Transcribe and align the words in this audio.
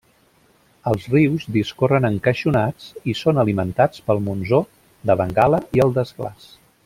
Els 0.91 1.03
rius 1.15 1.43
discorren 1.57 2.07
encaixonats 2.09 2.89
i 3.13 3.17
són 3.21 3.43
alimentats 3.45 4.03
pel 4.09 4.25
monsó 4.31 4.63
de 5.11 5.21
Bengala 5.23 5.61
i 5.79 5.85
el 5.89 5.97
desglaç. 6.01 6.51